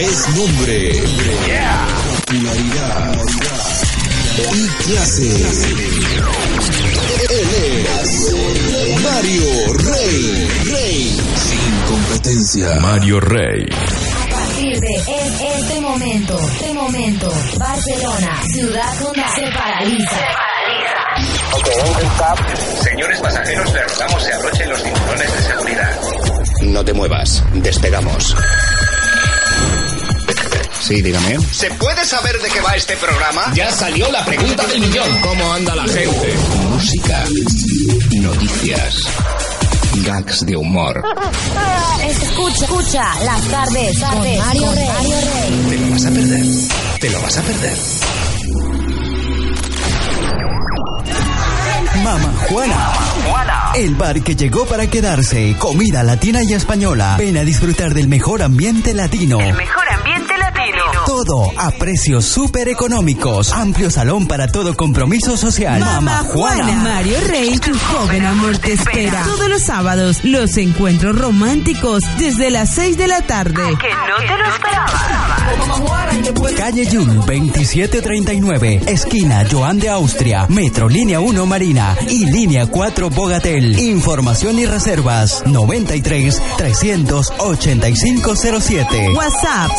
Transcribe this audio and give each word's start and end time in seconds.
es 0.00 0.28
nombre, 0.36 0.92
popularidad 2.26 3.14
y 4.52 4.68
clase. 4.84 5.28
Él 7.30 7.86
es 8.00 8.34
Mario 9.02 9.72
Rey. 9.74 10.48
Rey. 10.64 11.20
Sin 11.36 11.94
competencia. 11.94 12.74
Mario 12.80 13.20
Rey. 13.20 13.66
A 13.70 14.28
partir 14.30 14.80
de 14.80 14.94
es- 14.96 15.40
este 15.60 15.80
momento, 15.80 16.38
este 16.54 16.72
momento, 16.72 17.32
Barcelona, 17.58 18.42
ciudad 18.52 18.98
condal, 19.02 19.30
se 19.34 19.52
paraliza. 19.52 20.20
Señores 22.82 23.20
pasajeros, 23.20 23.72
les 23.72 23.92
rogamos 23.98 24.22
se 24.24 24.32
abrochen 24.32 24.68
los 24.70 24.82
cinturones 24.82 25.34
de 25.34 25.42
seguridad. 25.42 26.00
No 26.62 26.84
te 26.84 26.92
muevas, 26.92 27.42
despegamos. 27.54 28.34
Sí, 30.90 31.02
dígame. 31.02 31.38
¿Se 31.52 31.70
puede 31.74 32.04
saber 32.04 32.36
de 32.40 32.48
qué 32.48 32.60
va 32.62 32.74
este 32.74 32.96
programa? 32.96 33.52
Ya 33.54 33.70
salió 33.70 34.10
la 34.10 34.24
pregunta 34.24 34.66
del 34.66 34.80
millón. 34.80 35.20
¿Cómo 35.20 35.52
anda 35.52 35.76
la 35.76 35.84
gente? 35.84 36.34
Música, 36.68 37.24
noticias, 38.20 38.96
gags 40.04 40.44
de 40.44 40.56
humor. 40.56 41.00
Escucha, 42.08 42.64
escucha, 42.64 43.04
las 43.24 43.40
tardes, 43.42 44.00
con 44.00 44.18
Mario 44.18 44.72
Rey. 44.72 44.88
Mario 44.88 45.20
Rey. 45.20 45.68
Te 45.70 45.78
lo 45.78 45.90
vas 45.92 46.06
a 46.06 46.10
perder. 46.10 46.44
Te 46.98 47.10
lo 47.10 47.22
vas 47.22 47.38
a 47.38 47.42
perder. 47.42 47.78
Mama 52.02 52.34
Juana. 52.48 52.92
El 53.76 53.94
bar 53.94 54.20
que 54.22 54.34
llegó 54.34 54.66
para 54.66 54.88
quedarse. 54.88 55.54
Comida 55.56 56.02
latina 56.02 56.42
y 56.42 56.54
española. 56.54 57.14
Ven 57.16 57.36
a 57.36 57.44
disfrutar 57.44 57.94
del 57.94 58.08
mejor 58.08 58.42
ambiente 58.42 58.92
latino. 58.94 59.38
Mejor 59.38 59.54
ambiente 59.54 59.54
latino. 59.54 59.89
Todo 61.10 61.52
a 61.56 61.72
precios 61.72 62.24
súper 62.24 62.68
económicos. 62.68 63.52
Amplio 63.52 63.90
salón 63.90 64.28
para 64.28 64.46
todo 64.46 64.76
compromiso 64.76 65.36
social. 65.36 65.80
Mama 65.80 66.22
Juana. 66.32 66.72
Mario 66.84 67.16
Rey, 67.26 67.58
tu 67.58 67.76
joven 67.76 68.24
amor 68.24 68.56
te 68.58 68.74
espera. 68.74 69.24
Todos 69.24 69.48
los 69.48 69.60
sábados, 69.60 70.20
los 70.22 70.56
encuentros 70.56 71.18
románticos 71.18 72.04
desde 72.16 72.52
las 72.52 72.70
6 72.74 72.96
de 72.96 73.08
la 73.08 73.22
tarde. 73.22 73.54
Que 73.54 73.88
no 73.88 74.18
te 74.18 74.38
lo 74.38 74.46
esperaba. 74.54 74.90
Calle 76.56 76.86
Yul 76.86 77.16
2739, 77.16 78.82
esquina 78.86 79.44
Joan 79.50 79.80
de 79.80 79.88
Austria, 79.88 80.46
Metro 80.48 80.88
Línea 80.88 81.18
1 81.18 81.46
Marina 81.46 81.96
y 82.08 82.26
Línea 82.26 82.66
4 82.66 83.10
Bogatel. 83.10 83.78
Información 83.80 84.58
y 84.60 84.66
reservas 84.66 85.42
93 85.46 86.40
385 86.56 88.36
07. 88.60 89.08
WhatsApp 89.16 89.72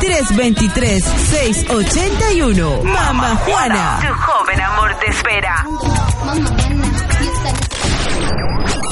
666-323-681. 0.00 2.82
Mamá 2.82 3.36
Juana. 3.36 3.98
Tu 4.00 4.06
joven 4.12 4.60
amor 4.60 4.98
te 4.98 5.06
espera. 5.10 5.64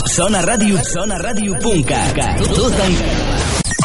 Zona 0.06 0.42
Radio, 0.42 0.80
Zona 0.84 1.19
Radio 1.19 1.55
Punca. 1.61 2.05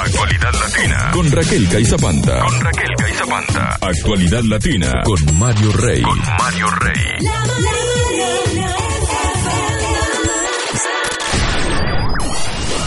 Actualidad 0.02 0.53
Latina. 0.53 1.11
Con 1.11 1.30
Raquel 1.31 1.67
Caizapanta. 1.67 2.39
Con 2.39 2.61
Raquel 2.61 2.95
Caizapanta. 2.98 3.78
Actualidad 3.81 4.44
Latina. 4.44 5.02
Con 5.04 5.38
Mario 5.38 5.72
Rey. 5.73 6.02
Con 6.02 6.17
Mario 6.20 6.70
Rey. 6.80 7.17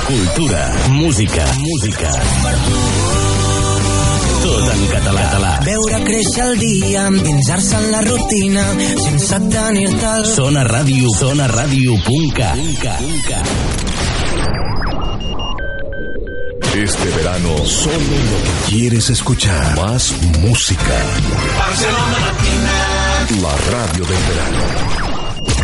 Cultura, 0.07 0.73
música, 0.91 1.45
música. 1.59 2.11
Tot 4.43 4.69
en 4.75 4.87
català. 4.91 5.23
català. 5.23 5.53
Veure 5.65 5.99
créixer 6.05 6.45
el 6.45 6.59
dia, 6.59 7.07
endinsar-se 7.07 7.77
en 7.77 7.91
la 7.93 8.01
rutina, 8.03 8.65
sense 9.05 9.39
tenir-te 9.53 10.07
al... 10.07 10.27
Zona 10.27 10.65
Radio, 10.65 11.09
Zona 11.19 11.47
Radio 11.49 11.95
Punca. 12.05 12.55
Este 16.75 17.09
verano, 17.17 17.65
solo 17.67 17.95
lo 17.97 18.39
que 18.43 18.71
quieres 18.71 19.11
escuchar. 19.11 19.77
Más 19.77 20.13
música. 20.41 20.99
La 23.41 23.57
radio 23.71 24.05
del 24.05 24.23
verano. 24.29 25.03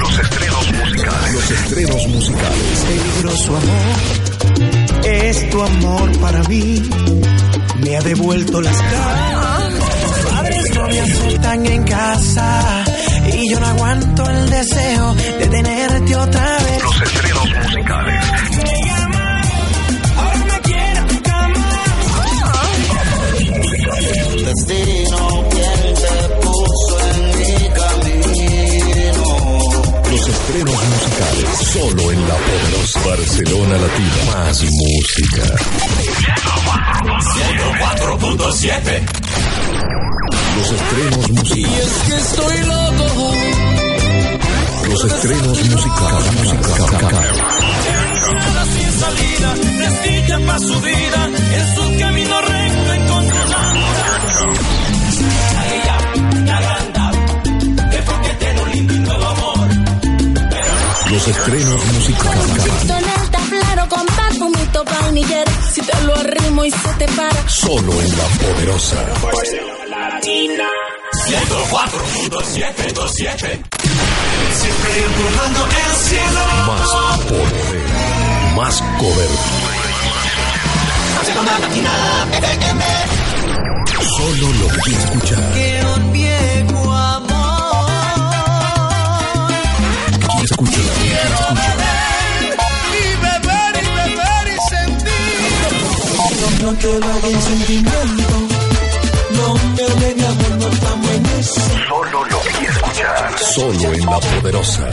Los 0.01 0.19
estrenos 0.19 0.73
musicales. 0.73 1.33
Los 1.33 1.51
estrenos 1.51 2.09
musicales. 2.09 2.85
Peligroso 2.87 3.57
amor, 3.57 5.05
es 5.05 5.51
tu 5.51 5.63
amor 5.63 6.19
para 6.21 6.43
mí, 6.45 6.83
me 7.81 7.97
ha 7.97 8.01
devuelto 8.01 8.61
las 8.61 8.77
ganas. 8.77 9.73
No 10.75 10.87
me 10.87 11.01
aceptan 11.01 11.67
en 11.67 11.83
casa 11.85 12.85
y 13.33 13.51
yo 13.51 13.59
no 13.61 13.67
aguanto 13.67 14.31
el 14.31 14.51
deseo 14.51 15.15
de 15.15 15.47
tenerte 15.49 16.17
otra 16.17 16.59
vez. 16.59 16.83
Los 16.83 17.03
estrenos 17.03 17.45
musicales. 17.65 18.25
Ahora 20.17 20.45
me 20.45 20.61
quiere 20.61 21.01
tu 21.09 21.23
cama. 21.23 21.85
Destino, 23.49 23.93
quien 24.35 25.08
Solo 31.73 32.11
en 32.11 32.27
la 32.27 32.35
poderosa 32.35 33.01
Barcelona 33.05 33.77
Latina. 33.77 34.25
Más 34.33 34.65
música. 34.65 35.43
104.7. 38.09 39.03
Los 40.57 40.71
estrenos 40.73 41.31
musicales. 41.31 41.93
que 42.07 42.17
estoy 42.17 42.59
loco. 42.65 43.35
Los 44.89 45.05
estrenos 45.05 45.65
musicales. 45.69 46.33
musicales. 46.33 47.37
sin 48.73 48.91
salida, 49.01 49.55
desdicha 49.79 50.39
para 50.47 50.59
su 50.59 50.81
vida, 50.81 51.31
en 51.53 51.67
su 51.75 51.99
camino 51.99 52.41
recto 52.41 52.93
encontrará. 52.95 54.78
Estrenos 61.31 61.85
musicales. 61.87 62.45
En 62.85 62.91
el 62.91 63.31
tablero 63.31 63.89
con 63.89 64.05
perfumito 64.07 64.85
vainillero. 64.85 65.51
Si 65.73 65.81
te 65.83 66.03
lo 66.05 66.15
arrimo 66.15 66.65
y 66.65 66.71
se 66.71 66.89
te 66.99 67.09
para. 67.09 67.49
Solo 67.49 68.01
en 68.01 68.17
la 68.17 68.25
poderosa. 68.41 68.97
104.727 71.29 73.61
Siempre 74.53 75.05
empujando 75.05 75.67
el 75.67 75.95
cielo. 76.07 76.41
Más 76.67 77.19
poder. 77.29 77.81
Más 78.57 78.83
cobertura. 78.99 79.73
Solo 84.17 84.47
lo 84.53 84.69
que 84.83 84.91
escuchar. 84.91 85.53
Que 85.55 85.69
Quieres 90.49 90.51
escuchar. 90.51 90.83
Y 92.95 93.07
beber 93.21 93.75
y 93.77 93.89
beber 93.99 94.47
y 94.49 94.59
sentir. 94.71 95.49
No 96.63 96.71
te 96.75 96.91
en 97.29 97.43
sentimiento. 97.43 98.35
No 99.37 99.49
me 99.55 100.27
amor, 100.27 100.53
no 100.59 100.69
estamos 100.69 101.11
en 101.11 101.27
eso. 101.39 101.61
Solo 101.89 102.25
lo 102.25 102.41
que 102.41 102.67
escuchar. 102.67 103.39
Solo 103.39 103.93
en 103.93 104.07
la 104.07 104.21
poderosa. 104.21 104.89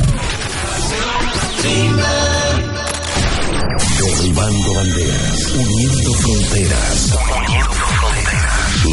Derribando 3.97 4.73
banderas. 4.73 5.39
Uniendo 5.55 6.13
fronteras. 6.15 7.13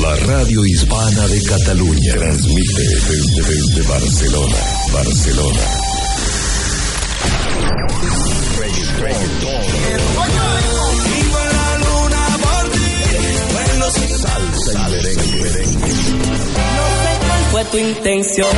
La 0.01 0.17
radio 0.17 0.65
hispana 0.65 1.27
de 1.27 1.43
Cataluña 1.43 2.15
transmite 2.15 2.83
desde, 2.83 3.43
desde 3.43 3.83
Barcelona. 3.89 4.59
Barcelona. 4.93 5.92
Salsa 14.09 14.91
y 14.91 15.03
fue 17.51 17.65
tu 17.67 17.77
intención. 17.79 18.49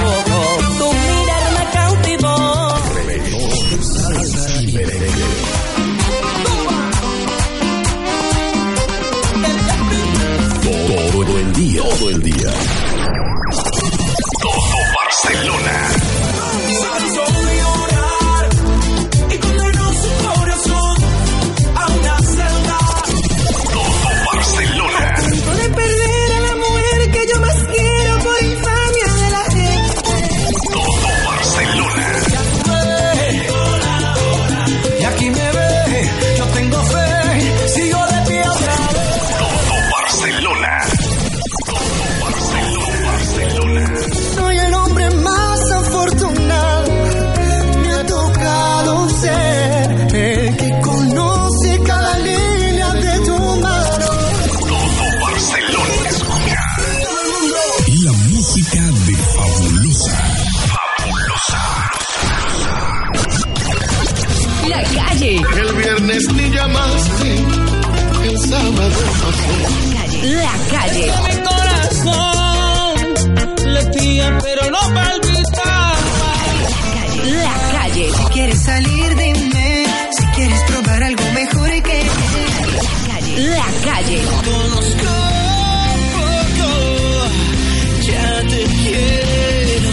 Ya 88.06 88.43
te 88.49 88.64
quiero. 88.64 89.90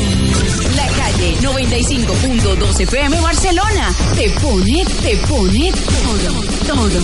La 0.76 0.88
calle 0.88 1.38
95.2 1.42 2.80
FM 2.82 3.22
Barcelona. 3.22 3.94
Te 4.16 4.30
pone, 4.42 4.86
te 5.02 5.18
pone 5.28 5.72
todo, 5.72 6.32
todo. 6.68 7.02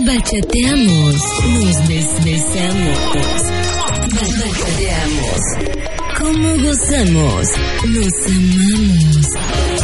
Bachateamos, 0.00 1.14
nos 1.14 1.88
desbesamos. 1.88 2.98
Bachateamos. 4.14 5.40
¿Cómo 6.18 6.48
gozamos? 6.64 7.48
Nos 7.84 8.26
amamos. 8.26 9.75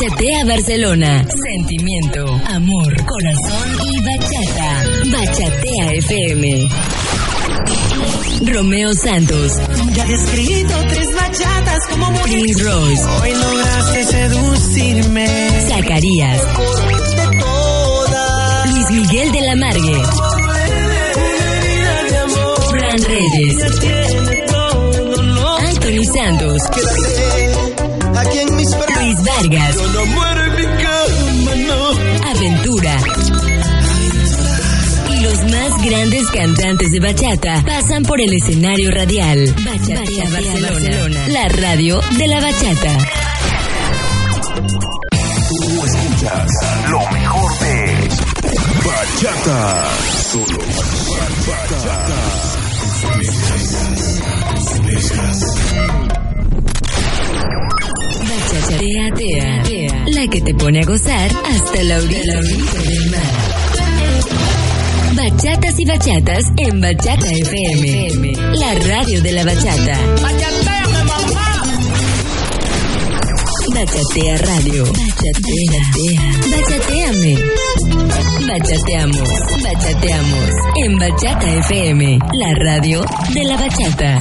Bachatea 0.00 0.44
Barcelona. 0.44 1.26
Sentimiento, 1.56 2.24
amor, 2.46 2.94
corazón 3.04 3.78
y 3.82 4.00
bachata. 4.04 4.84
Bachatea 5.10 5.92
FM. 5.94 6.68
Romeo 8.52 8.94
Santos, 8.94 9.52
Ya 9.94 10.06
he 10.06 10.12
escrito 10.14 10.74
tres 10.88 11.08
bachatas 11.16 11.80
como 11.90 12.12
morir. 12.12 12.38
Prince 12.44 12.62
Royce, 12.62 13.02
Hoy 13.22 13.32
lograste 13.34 14.04
seducirme. 14.04 15.26
Zacarías, 15.68 16.42
De 17.16 17.38
toda. 17.40 18.66
Luis 18.66 18.90
Miguel 18.92 19.32
de 19.32 19.40
la 19.40 19.56
Margue. 19.56 20.02
Fran 22.70 23.02
Reyes. 23.02 23.56
Anthony 25.60 26.04
Santos, 26.14 26.62
Quédate 26.72 27.67
aquí 28.20 28.38
en 28.38 28.56
mis 28.56 28.70
brazos. 28.70 28.96
Luis 29.04 29.22
Vargas, 29.24 29.74
Yo 29.74 29.86
no 29.92 30.06
muero 30.06 30.44
en 30.44 30.56
mi 30.56 30.64
cama, 30.82 31.54
no. 31.66 32.28
Aventura. 32.30 32.96
Y 35.10 35.20
los 35.20 35.44
más 35.44 35.82
grandes 35.84 36.28
cantantes 36.28 36.92
de 36.92 37.00
bachata 37.00 37.62
pasan 37.66 38.02
por 38.04 38.20
el 38.20 38.32
escenario 38.32 38.90
radial. 38.90 39.54
Bachatea 39.64 40.28
Barcelona, 40.30 41.28
la 41.28 41.48
radio 41.48 42.00
de 42.16 42.28
la 42.28 42.40
bachata. 42.40 42.98
Tú 45.48 45.84
escuchas 45.84 46.50
lo 46.90 47.00
mejor 47.10 47.58
de 47.60 48.08
Bachata. 48.84 49.88
Solo 50.30 50.58
Bachata. 51.46 52.38
Bachatea 58.38 59.14
Tea, 59.14 60.04
la 60.06 60.28
que 60.28 60.40
te 60.40 60.54
pone 60.54 60.80
a 60.80 60.84
gozar 60.84 61.28
hasta 61.44 61.82
la 61.82 61.98
orilla 61.98 62.40
del 62.40 63.10
mar. 63.10 63.20
Bachatas 65.14 65.78
y 65.80 65.84
bachatas 65.84 66.44
en 66.56 66.80
Bachata 66.80 67.28
FM, 67.30 68.32
la 68.54 68.74
radio 68.74 69.20
de 69.22 69.32
la 69.32 69.44
bachata. 69.44 69.98
Bachatea 73.74 74.38
Radio. 74.38 74.84
Bachatea. 74.84 75.82
Bachateame. 76.52 77.38
Bachateamos. 78.46 79.28
Bachateamos. 79.62 80.50
En 80.84 80.98
Bachata 80.98 81.54
FM. 81.54 82.18
La 82.34 82.54
radio. 82.64 83.04
De 83.34 83.44
la 83.44 83.56
bachata. 83.56 84.20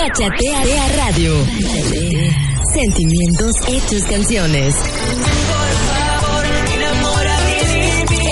Bachatea 0.00 0.88
Radio. 0.96 1.34
Sentimientos 2.72 3.52
hechos 3.68 4.02
canciones. 4.04 4.74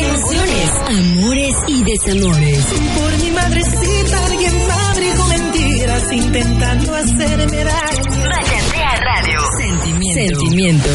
Emociones, 0.01 0.71
amores 0.87 1.55
y 1.67 1.85
desamores. 1.85 2.65
Por 2.97 3.19
mi 3.23 3.31
madrecita, 3.33 4.25
alguien 4.25 4.63
fabricó 4.63 5.27
mentiras 5.27 6.11
intentando 6.11 6.95
hacerme 6.95 7.65
daño. 7.65 8.03
Bachatea 8.31 8.97
Radio. 9.05 9.41
Sentimiento. 9.59 10.41
Sentimiento. 10.41 10.89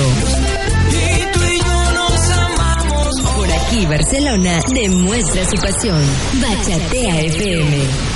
Y 0.89 1.37
tú 1.37 1.39
y 1.53 1.59
yo 1.59 1.91
nos 1.93 2.29
amamos. 2.31 3.21
Por 3.35 3.51
aquí 3.51 3.85
Barcelona 3.85 4.59
demuestra 4.73 5.45
su 5.45 5.55
pasión. 5.57 6.01
Bachatea 6.41 7.21
FM. 7.21 8.12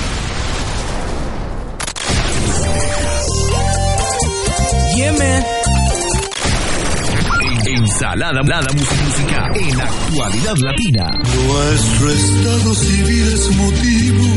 Ensalada 7.66 8.40
Nada 8.42 8.66
Música 8.72 9.48
en 9.54 9.80
actualidad 9.80 10.56
latina. 10.58 11.10
Nuestro 11.46 12.10
estado 12.10 12.74
civil 12.74 13.32
es 13.34 13.56
motivo 13.56 14.27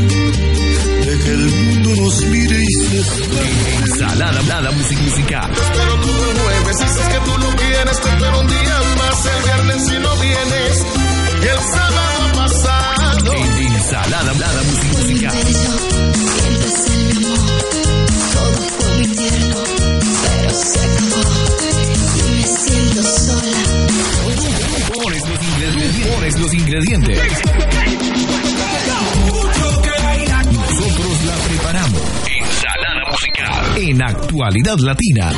actualidad 34.52 34.78
latina. 34.80 35.30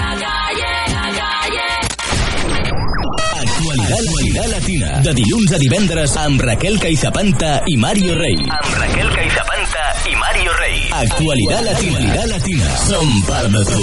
Actualidad, 3.40 3.92
actualidad 3.92 4.46
latina. 4.50 5.00
De 5.04 5.14
dilluns 5.14 5.52
a 5.52 5.58
divendres 5.58 6.16
amb 6.18 6.40
Raquel 6.42 6.80
Caizapanta 6.82 7.62
i 7.70 7.76
Mario 7.76 8.16
Rey. 8.18 8.34
Amb 8.42 8.74
Raquel 8.74 9.14
Caizapanta 9.14 9.84
i 10.10 10.16
Mario 10.18 10.52
Rey. 10.58 10.90
Actualidad 10.90 11.62
latina. 11.62 11.98
Actualidad 11.98 12.26
latina. 12.26 12.76
Som 12.88 13.22
part 13.22 13.50
de 13.54 13.64
tu. 13.70 13.82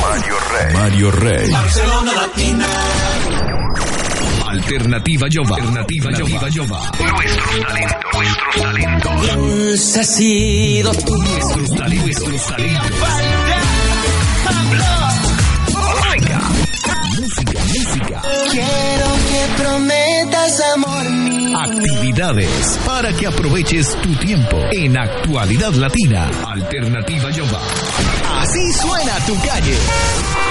Mario 0.00 0.36
Rey. 0.48 0.72
Mario 0.72 1.10
Rey. 1.10 1.50
Barcelona 1.50 2.12
Latina. 2.14 3.39
Alternativa 4.50 5.28
Jova. 5.30 5.54
Alternativa 5.54 6.10
Jova. 6.52 6.90
Nuestros 6.98 7.60
talentos, 7.60 8.00
nuestros 8.12 8.56
talentos. 8.60 9.36
Dulce 9.36 10.00
ha 10.00 10.04
sido 10.04 10.92
tu 10.92 11.14
Nuestros 11.14 11.76
talentos. 11.76 12.04
Nuestros 12.04 12.46
talentos. 12.46 12.90
Música. 15.68 16.40
Música, 17.20 17.60
música. 17.60 18.22
Quiero 18.50 19.08
que 19.28 19.62
prometas 19.62 20.60
amor 20.74 21.10
mío. 21.10 21.56
Actividades 21.56 22.80
para 22.84 23.12
que 23.12 23.28
aproveches 23.28 23.96
tu 24.02 24.12
tiempo 24.16 24.56
en 24.72 24.98
actualidad 24.98 25.74
latina. 25.74 26.28
Alternativa 26.44 27.30
Jova. 27.32 27.60
Así 28.40 28.72
suena 28.72 29.14
tu 29.26 29.40
calle. 29.46 30.49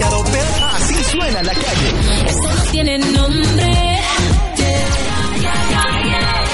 demasiado 0.00 0.24
pero 0.24 0.66
así 0.74 1.04
suena 1.04 1.42
la 1.42 1.52
calle. 1.52 1.94
Esto 2.26 2.54
no 2.54 2.62
tiene 2.70 2.98
nombre. 2.98 4.00
Yeah, 4.56 4.86
yeah, 5.40 6.04
yeah, 6.04 6.46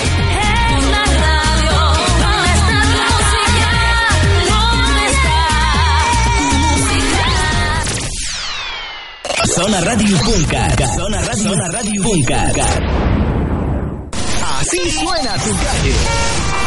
Zona 9.54 9.80
Radio 9.80 10.18
Punca. 10.18 10.68
Zona 10.96 11.20
Radio, 11.22 11.48
Zona 11.48 11.68
Radio 11.72 12.02
Punca. 12.02 12.52
Así 14.58 14.90
suena 14.90 15.34
tu 15.38 15.50
calle. 15.56 16.65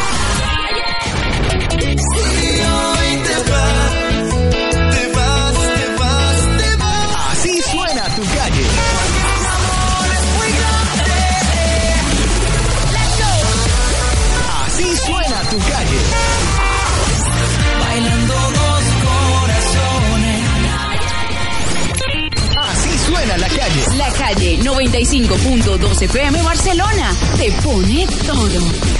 Calle. 24.33 24.57
La 24.57 24.59
calle 24.59 24.59
95.2 24.59 26.01
FM 26.03 26.41
Barcelona 26.43 27.15
te 27.37 27.51
pone 27.63 28.05
todo, 28.25 28.98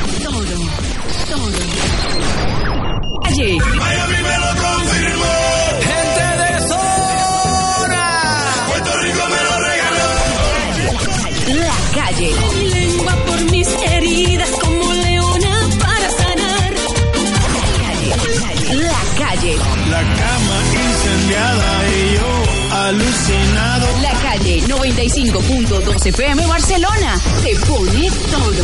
95.2 26.00 26.06
FM 26.08 26.48
Barcelona 26.48 27.20
te 27.44 27.56
pone 27.68 28.10
todo. 28.32 28.64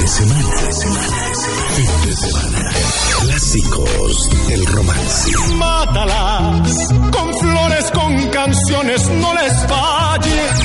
de 0.00 0.08
semana, 0.08 0.62
de 0.62 0.72
semana, 0.72 1.16
fin 1.76 2.08
de 2.08 2.16
semana. 2.16 2.72
Clásicos 3.20 4.48
del 4.48 4.66
romance. 4.66 5.30
Mátalas 5.54 6.88
con 7.12 7.38
flores, 7.38 7.90
con 7.92 8.28
canciones, 8.30 9.08
no 9.08 9.34
les 9.34 9.66
falles. 9.68 10.61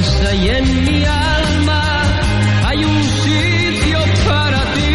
Casa 0.00 0.34
y 0.34 0.48
en 0.48 0.84
mi 0.84 1.04
alma 1.04 2.02
hay 2.66 2.84
un 2.84 3.02
sitio 3.24 3.98
para 4.28 4.60
ti. 4.74 4.94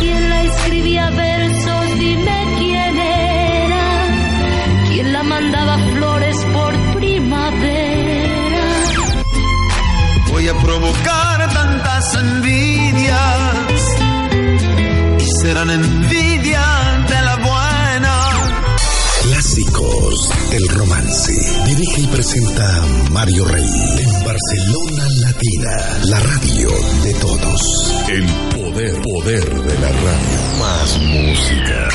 ¿Quién 0.00 0.28
la 0.28 0.42
escribía 0.42 1.10
versos? 1.10 1.84
Dime 2.00 2.38
quién 2.58 2.98
era. 2.98 3.86
¿Quién 4.88 5.12
la 5.12 5.22
mandaba 5.22 5.78
flores 5.92 6.36
por 6.52 6.72
primavera? 6.96 8.66
Voy 10.32 10.48
a 10.48 10.54
provocar 10.54 11.52
tantas 11.52 12.14
envidias 12.14 13.82
y 15.20 15.26
serán 15.40 15.70
envidia 15.70 16.21
del 20.52 20.68
romance. 20.68 21.32
Dirige 21.64 22.02
y 22.02 22.06
presenta 22.08 22.82
Mario 23.10 23.44
Rey 23.46 23.64
en 23.64 24.24
Barcelona 24.24 25.08
Latina, 25.20 25.98
la 26.04 26.20
radio 26.20 26.68
de 27.02 27.14
todos. 27.14 28.04
El 28.08 28.26
poder, 28.50 29.00
poder 29.00 29.62
de 29.62 29.78
la 29.78 29.88
radio. 29.88 30.38
Más 30.60 30.98
música. 31.00 31.88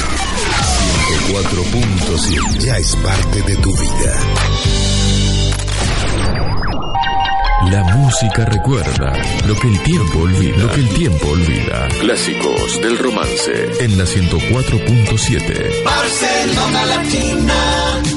104.7 1.28 2.66
ya 2.66 2.78
es 2.78 2.96
parte 2.96 3.42
de 3.44 3.56
tu 3.58 3.72
vida. 3.78 4.14
La 7.70 7.84
música 7.96 8.46
recuerda 8.46 9.14
lo 9.46 9.56
que 9.56 9.68
el 9.68 9.84
tiempo 9.84 10.20
olvida. 10.20 10.58
Lo 10.58 10.72
que 10.72 10.80
el 10.80 10.90
tiempo 10.90 11.28
olvida. 11.28 11.88
Clásicos 12.00 12.82
del 12.82 12.98
romance 12.98 13.84
en 13.84 13.98
la 14.00 14.06
104.7. 14.06 15.84
Barcelona 15.84 16.86
Latina. 16.86 18.17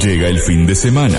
Llega 0.00 0.28
el 0.28 0.38
fin 0.38 0.66
de 0.66 0.74
semana. 0.74 1.18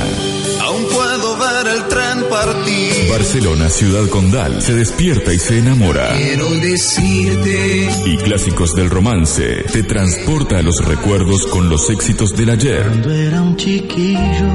Aún 0.62 0.86
puedo 0.92 1.38
ver 1.38 1.76
el 1.76 1.88
tren 1.88 2.24
partir. 2.30 3.10
Barcelona 3.10 3.70
Ciudad 3.70 4.08
Condal 4.10 4.62
se 4.62 4.74
despierta 4.74 5.34
y 5.34 5.40
se 5.40 5.60
enamora. 5.60 6.14
Quiero 6.16 6.50
decirte. 6.52 7.90
Y 8.06 8.18
Clásicos 8.18 8.76
del 8.76 8.90
romance 8.90 9.64
te 9.72 9.84
transporta 9.84 10.60
a 10.60 10.62
los 10.62 10.84
recuerdos 10.84 11.48
con 11.48 11.70
los 11.70 11.90
éxitos 11.90 12.36
del 12.36 12.50
ayer. 12.50 12.84
Cuando 12.84 13.12
era 13.12 13.42
un 13.42 13.56
chiquillo, 13.56 14.50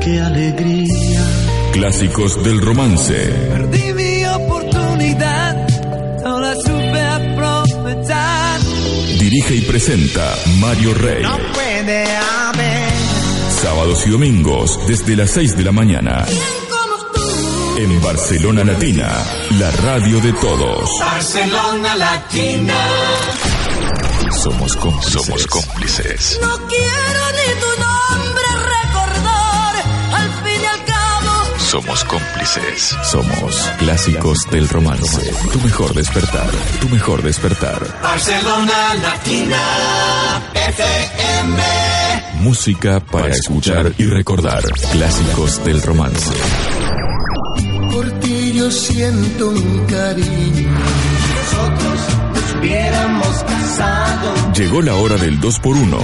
qué 0.00 0.20
alegría. 0.20 1.24
Clásicos 1.72 2.42
del 2.42 2.60
romance. 2.60 3.14
Perdí 3.14 3.92
mi 3.92 4.24
oportunidad. 4.24 5.68
No 6.24 6.40
la 6.40 6.54
supe 6.54 7.00
aprovechar. 7.00 8.60
Dirige 9.18 9.56
y 9.56 9.60
presenta 9.62 10.34
Mario 10.58 10.94
Rey. 10.94 11.22
No 11.22 11.38
puede. 11.52 12.04
Sábados 13.62 14.04
y 14.08 14.10
domingos 14.10 14.76
desde 14.88 15.14
las 15.14 15.30
6 15.30 15.56
de 15.56 15.62
la 15.62 15.70
mañana. 15.70 16.26
En 17.76 18.02
Barcelona 18.02 18.64
Latina, 18.64 19.24
la 19.60 19.70
radio 19.70 20.20
de 20.20 20.32
todos. 20.32 20.90
Barcelona 20.98 21.94
Latina. 21.94 22.74
Somos 24.42 24.76
cómplices. 24.76 25.12
Somos 25.12 25.46
cómplices. 25.46 26.40
No 26.42 26.66
quiero 26.66 27.22
ni 27.36 27.60
tu 27.60 27.81
somos 31.72 32.04
cómplices. 32.04 32.94
Somos 33.02 33.70
clásicos 33.78 34.46
del 34.50 34.68
romance. 34.68 35.32
Tu 35.50 35.58
mejor 35.60 35.94
despertar. 35.94 36.50
Tu 36.82 36.88
mejor 36.90 37.22
despertar. 37.22 37.80
Barcelona 38.02 38.94
Latina 39.00 40.42
FM. 40.52 41.62
Música 42.40 43.00
para 43.00 43.28
escuchar 43.28 43.90
y 43.96 44.04
recordar. 44.04 44.62
Clásicos 44.92 45.64
del 45.64 45.80
romance. 45.80 46.34
Por 47.90 48.10
ti 48.20 48.52
yo 48.52 48.70
siento 48.70 49.48
un 49.48 49.86
cariño. 49.86 50.78
Nosotros 51.38 52.00
nos 52.34 52.54
hubiéramos 52.54 53.44
casado. 53.44 54.52
Llegó 54.52 54.82
la 54.82 54.94
hora 54.96 55.16
del 55.16 55.40
2 55.40 55.58
por 55.60 55.74
1 55.74 55.98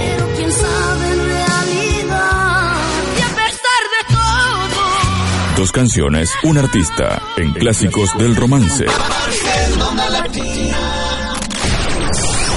Dos 5.59 5.73
canciones, 5.73 6.31
un 6.43 6.57
artista. 6.57 7.21
En 7.35 7.51
Clásicos 7.51 8.17
del 8.17 8.33
romance. 8.33 8.85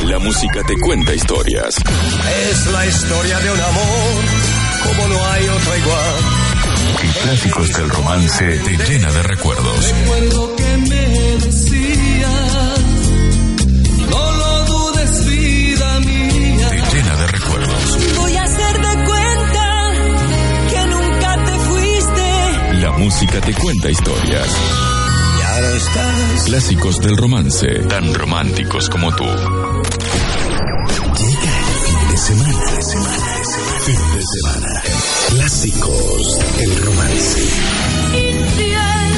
La 0.05 0.21
música 0.21 0.63
te 0.65 0.79
cuenta 0.79 1.13
historias. 1.13 1.75
Es 2.49 2.67
la 2.69 2.87
historia 2.87 3.41
de 3.41 3.51
un 3.51 3.61
amor 3.61 4.23
como 4.85 5.09
no 5.09 5.27
hay 5.33 5.49
otro 5.49 5.77
igual. 5.79 6.15
Y 7.03 7.09
Clásicos 7.25 7.73
del 7.73 7.91
romance 7.91 8.59
te 8.59 8.77
llena 8.85 9.11
de 9.11 9.23
recuerdos. 9.25 9.93
Recuerdo 10.05 10.55
que 10.55 10.77
me 10.77 11.37
decías. 11.39 12.52
Música 23.03 23.41
te 23.41 23.53
cuenta 23.55 23.91
historias. 23.91 24.47
No 25.61 25.75
estás. 25.75 26.45
Clásicos 26.45 27.01
del 27.01 27.17
romance, 27.17 27.67
tan 27.89 28.15
románticos 28.15 28.89
como 28.89 29.11
tú. 29.17 29.25
Llega 29.25 29.39
el 31.59 31.75
fin 31.85 32.09
de 32.11 32.17
semana, 32.17 32.71
de 32.77 32.83
semana, 32.83 33.39
de 33.39 33.45
semana. 33.45 33.81
Fin 33.85 34.01
de 34.15 34.23
semana. 34.23 34.83
Clásicos 35.31 36.39
del 36.59 36.85
romance. 36.85 37.41
Infiel. 38.15 39.12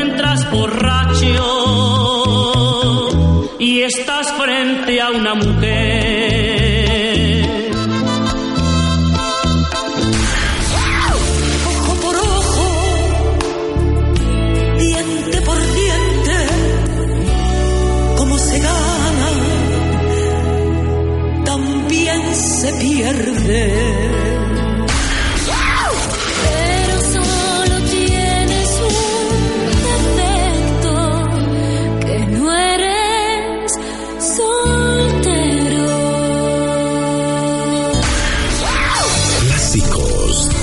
Encuentras 0.00 0.50
borracho 0.50 1.16
y 3.58 3.82
estás 3.82 4.32
frente 4.32 5.00
a 5.00 5.10
una 5.10 5.34
mujer. 5.34 6.39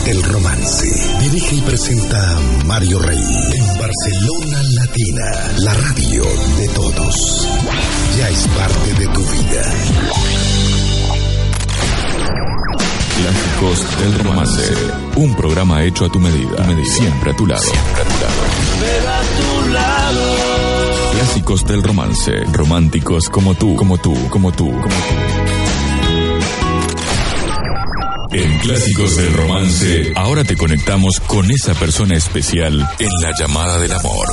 Del 0.08 0.24
romance. 0.24 0.88
Dirige 1.20 1.56
y 1.58 1.62
presenta 1.62 2.40
Mario 2.66 2.98
Rey 3.00 3.20
en 3.20 3.66
Barcelona 3.78 4.62
Latina, 4.80 5.26
la 5.58 5.74
radio 5.74 6.24
de 6.58 6.68
todos. 6.70 7.48
Ya 8.18 8.30
es 8.30 8.48
parte 8.48 8.94
de 9.00 9.08
tu 9.08 9.20
vida. 9.20 9.64
Clásicos 13.18 14.00
del 14.00 14.20
romance. 14.20 14.74
Un 15.18 15.36
programa 15.36 15.84
hecho 15.84 16.06
a 16.06 16.10
tu 16.10 16.20
medida. 16.20 16.86
Siempre 16.86 17.32
a 17.32 17.36
tu 17.36 17.46
lado. 17.46 17.62
Siempre 17.62 18.02
a 19.10 19.22
tu 19.22 19.70
lado. 19.74 20.22
Clásicos 21.16 21.68
del 21.68 21.84
romance. 21.84 22.32
Románticos 22.54 23.28
como 23.28 23.56
tú, 23.56 23.76
como 23.76 23.98
tú, 23.98 24.16
como 24.30 24.54
tú, 24.54 24.72
como 24.72 24.80
tú. 24.86 25.47
En 28.32 28.60
Clásicos 28.60 29.16
del 29.16 29.34
Romance, 29.34 30.12
ahora 30.16 30.44
te 30.44 30.58
conectamos 30.58 31.20
con 31.22 31.50
esa 31.50 31.74
persona 31.74 32.16
especial 32.16 32.88
en 33.00 33.10
la 33.22 33.32
llamada 33.38 33.80
del 33.80 33.94
amor. 33.94 34.28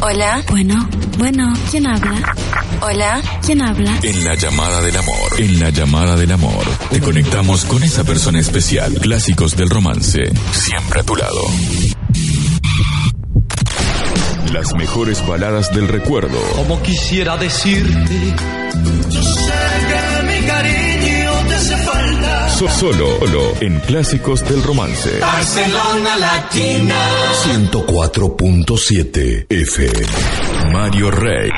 Hola. 0.00 0.42
Bueno, 0.50 0.88
bueno, 1.18 1.52
¿quién 1.70 1.86
habla? 1.86 2.34
Hola. 2.82 3.22
¿Quién 3.44 3.62
habla? 3.62 3.98
En 4.02 4.24
la 4.24 4.34
llamada 4.34 4.82
del 4.82 4.96
amor. 4.96 5.32
En 5.38 5.60
la 5.60 5.70
llamada 5.70 6.16
del 6.16 6.32
amor. 6.32 6.64
Te 6.90 7.00
conectamos 7.00 7.64
con 7.64 7.82
esa 7.82 8.04
persona 8.04 8.38
especial. 8.38 8.92
Clásicos 9.00 9.56
del 9.56 9.70
romance. 9.70 10.30
Siempre 10.52 11.00
a 11.00 11.04
tu 11.04 11.16
lado. 11.16 11.40
Las 14.52 14.74
mejores 14.74 15.26
baladas 15.26 15.74
del 15.74 15.88
recuerdo. 15.88 16.38
Como 16.56 16.82
quisiera 16.82 17.36
decirte, 17.36 18.34
solo, 22.66 23.18
solo 23.20 23.52
en 23.60 23.78
Clásicos 23.80 24.42
del 24.48 24.62
Romance. 24.64 25.20
Barcelona 25.20 26.16
Latina. 26.16 26.96
104.7 27.44 29.46
FM. 29.48 30.06
Mario 30.72 31.10
Rey. 31.12 31.50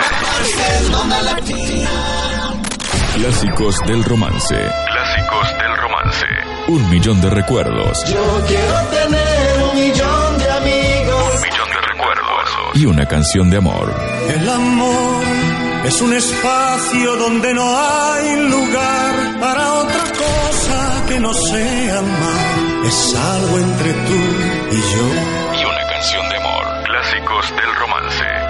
Barcelona 0.00 1.22
Latina. 1.22 1.90
Clásicos 3.14 3.76
del 3.86 4.04
Romance. 4.04 4.54
Clásicos 4.54 5.48
del 5.58 5.76
Romance. 5.76 6.26
Un 6.68 6.88
millón 6.90 7.20
de 7.20 7.30
recuerdos. 7.30 8.04
Yo 8.04 8.44
quiero 8.46 8.74
tener 8.90 9.62
un 9.64 9.74
millón 9.74 10.38
de 10.38 10.50
amigos. 10.50 11.34
millón 11.42 11.68
de 11.68 11.80
recuerdos. 11.94 12.50
Y 12.74 12.86
una 12.86 13.06
canción 13.06 13.50
de 13.50 13.56
amor. 13.56 13.92
El 14.28 14.48
amor 14.48 15.24
es 15.84 16.00
un 16.00 16.12
espacio 16.12 17.16
donde 17.16 17.54
no 17.54 17.76
hay 17.76 18.36
lugar 18.48 19.40
para 19.40 19.72
otra 19.74 20.04
cosa 20.12 21.04
que 21.08 21.20
no 21.20 21.32
sea 21.32 21.98
amar. 21.98 22.86
Es 22.86 23.14
algo 23.14 23.58
entre 23.58 23.92
tú 23.92 24.20
y 24.70 24.76
yo. 24.76 25.60
Y 25.60 25.64
una 25.64 25.86
canción 25.86 26.28
de 26.28 26.36
amor. 26.36 26.84
Clásicos 26.84 27.50
del 27.56 27.74
Romance. 27.74 28.47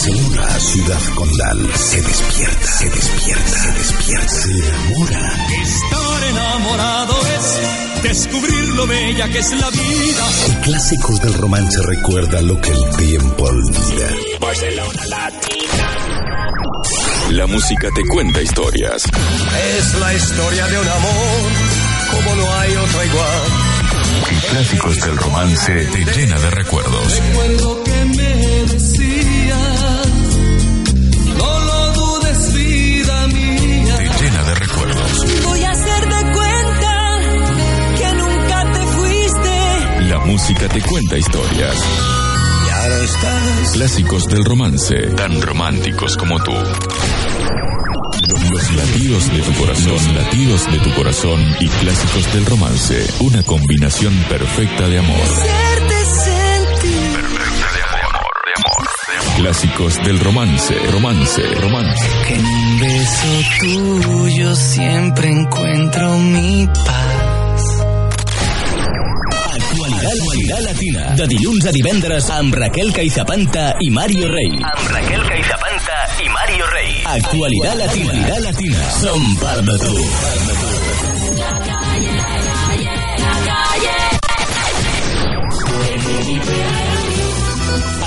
Barcelona, 0.00 0.48
ciudad 0.60 1.00
condal, 1.14 1.70
se 1.76 2.00
despierta, 2.00 2.66
se 2.66 2.88
despierta, 2.88 3.50
se 3.50 3.72
despierta, 3.72 4.28
se 4.28 4.52
enamora. 4.52 5.46
Estar 5.62 6.24
enamorado 6.30 7.14
es 7.36 8.02
descubrir 8.02 8.68
lo 8.76 8.86
bella 8.86 9.28
que 9.28 9.38
es 9.40 9.52
la 9.52 9.68
vida. 9.68 10.28
Y 10.48 10.54
Clásicos 10.62 11.20
del 11.20 11.34
Romance 11.34 11.82
recuerda 11.82 12.40
lo 12.40 12.58
que 12.62 12.70
el 12.70 12.96
tiempo 12.96 13.44
olvida. 13.44 14.08
Barcelona 14.40 15.06
Latina. 15.06 15.98
La 17.32 17.46
música 17.46 17.88
te 17.94 18.02
cuenta 18.06 18.40
historias. 18.40 19.02
Es 19.04 19.94
la 20.00 20.14
historia 20.14 20.66
de 20.66 20.78
un 20.78 20.88
amor 20.88 21.50
como 22.10 22.36
no 22.36 22.54
hay 22.54 22.74
otro 22.74 23.04
igual. 23.04 23.70
Y 24.30 24.46
Clásicos 24.48 24.96
del 25.02 25.16
Romance 25.18 25.72
te 25.72 26.04
llena 26.16 26.38
de 26.38 26.50
recuerdos. 26.52 27.20
Recuerdo 27.20 27.84
que 27.84 28.04
me 28.06 28.64
decías, 28.64 29.79
música 40.60 40.68
te 40.68 40.80
cuenta 40.82 41.18
historias. 41.18 41.76
Estás. 43.02 43.72
Clásicos 43.72 44.26
del 44.26 44.44
romance, 44.44 44.94
tan 45.16 45.40
románticos 45.40 46.16
como 46.16 46.38
tú. 46.42 46.52
Los 48.50 48.72
latidos 48.72 49.32
de 49.32 49.40
tu 49.42 49.52
corazón, 49.54 49.92
los 49.92 50.14
latidos 50.14 50.70
de 50.70 50.78
tu 50.78 50.94
corazón 50.94 51.40
y 51.60 51.68
clásicos 51.68 52.32
del 52.32 52.46
romance, 52.46 53.06
una 53.20 53.42
combinación 53.42 54.14
perfecta 54.28 54.88
de 54.88 54.98
amor. 54.98 55.20
Hacerte 55.22 56.04
sentir. 56.04 57.20
Clásicos 59.36 59.96
del 60.04 60.20
romance, 60.20 60.74
romance, 60.90 61.42
romance. 61.60 62.08
Que 62.26 62.34
en 62.34 62.44
un 62.44 62.80
beso 62.80 63.26
tuyo 63.60 64.54
siempre 64.54 65.30
encuentro 65.30 66.18
mi 66.18 66.66
paz. 66.84 67.19
Actualitat 70.10 70.62
latina. 70.66 71.02
De 71.14 71.26
dilluns 71.30 71.66
a 71.70 71.72
divendres 71.74 72.24
amb 72.34 72.54
Raquel 72.58 72.88
Caizapanta 72.90 73.66
i 73.84 73.92
Mario 73.94 74.26
Rey. 74.32 74.56
Amb 74.58 74.88
Raquel 74.90 75.22
Caizapanta 75.28 75.98
i 76.24 76.26
Mario 76.34 76.66
Rey. 76.72 76.96
Actualitat 77.12 77.78
latina. 77.78 78.16
Actualitat 78.16 78.42
latina. 78.48 78.88
Som 78.96 79.28
part 79.38 79.62
de 79.68 79.76
tu. 79.84 79.94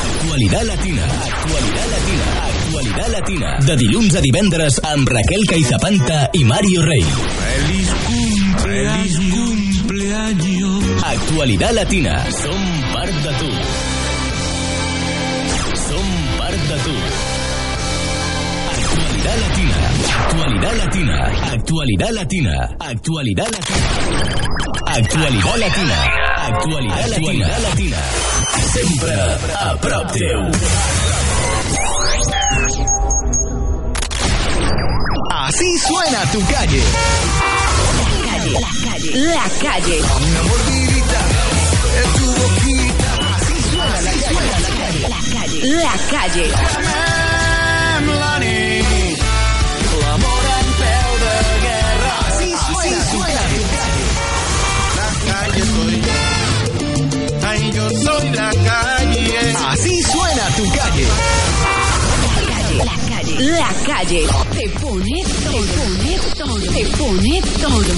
Actualitat 0.03 0.65
latina. 0.73 1.07
Actualitat 1.07 1.87
latina. 1.95 2.31
Actualitat 2.49 3.11
latina. 3.15 3.57
De 3.63 3.77
dilluns 3.79 4.19
a 4.19 4.25
divendres 4.27 4.81
amb 4.91 5.07
Raquel 5.07 5.47
Caizapanta 5.53 6.25
i 6.35 6.43
Mario 6.51 6.83
Rey. 6.83 7.07
Feliz 7.39 7.95
cumpleaños. 8.09 9.15
Feliz 9.15 9.32
Actualitat 11.33 11.73
latina. 11.73 12.13
Som 12.29 12.61
part 12.93 13.09
de 13.09 13.31
tu. 13.41 13.49
Som 15.81 16.07
part 16.37 16.61
de 16.69 16.77
tu. 16.85 16.93
Actualidad 18.69 19.37
latina. 19.41 19.79
Actualidad 20.29 20.73
latina. 20.77 21.17
Actualidad 21.57 22.11
latina. 22.13 22.55
Actualidad 22.77 23.49
latina. 23.49 23.81
Actualidad 24.85 25.57
latina. 25.57 25.97
Actualidad 26.37 27.07
latina. 27.09 27.47
latina. 27.65 27.97
Sempre 28.77 29.17
a 29.57 29.75
prop 29.81 30.11
teu. 30.13 30.41
Así 35.31 35.69
suena 35.79 36.21
tu 36.31 36.39
calle. 36.45 36.83
La 38.53 38.69
calle. 38.85 39.11
La 39.33 39.45
calle. 39.63 40.92
Así 43.35 43.55
suena 43.69 44.01
la 44.01 44.11
calle. 44.11 45.01
La 45.09 45.21
calle. 45.33 45.59
La 45.63 45.95
calle. 46.11 46.47
En 50.13 50.71
peu 50.79 51.01
de 51.23 51.35
guerra. 51.63 52.13
Así 52.27 52.49
suena 52.67 52.99
tu 53.11 53.19
calle. 53.19 53.61
La 54.97 55.09
calle 55.27 55.63
soy. 55.73 55.95
Ay, 57.47 57.61
yo 57.73 57.85
soy 57.89 58.25
la 58.31 58.49
calle. 58.51 59.39
Así 59.69 59.93
suena 60.03 60.45
tu 60.55 60.63
calle. 60.71 61.07
La 62.83 62.97
calle. 63.09 63.35
La 63.39 63.71
calle. 63.85 64.21
Te 64.51 64.65
pone, 64.79 65.17
te 65.23 65.59
pone 65.75 66.11
todo. 66.37 66.55
te 66.71 66.83
pone 66.97 67.41
todo. 67.61 67.93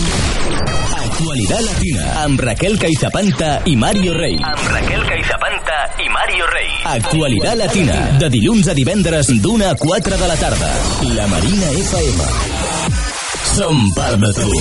Actualidad 1.15 1.62
Latina 1.62 2.23
amb 2.25 2.41
Raquel 2.43 2.73
Caizapanta 2.78 3.62
i 3.71 3.75
Mario 3.80 4.12
Rey. 4.17 4.36
Amb 4.36 4.65
Raquel 4.67 5.06
Caizapanta 5.08 5.78
i 6.04 6.10
Mario 6.12 6.43
Rey. 6.51 6.73
Actualitat 6.91 7.56
Latina, 7.56 7.95
de 8.19 8.28
dilluns 8.34 8.67
a 8.67 8.75
divendres 8.75 9.32
d'una 9.39 9.71
a 9.71 9.78
4 9.80 10.19
de 10.19 10.28
la 10.28 10.36
tarda. 10.36 10.73
La 11.15 11.30
Marina 11.32 11.71
FM. 11.86 12.28
Som 13.54 13.80
part 13.95 14.19
de 14.19 14.34
tu. 14.41 14.51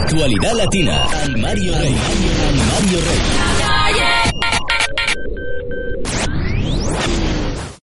Actualidad 0.00 0.62
Latina 0.64 1.02
amb 1.26 1.42
Mario 1.44 1.76
Rey. 1.76 1.92
Amb 2.48 2.68
Mario 2.72 3.04
Rey. 3.04 3.43